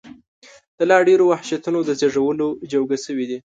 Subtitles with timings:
[0.77, 3.37] د لا ډېرو وحشتونو د زېږولو جوګه شوي دي.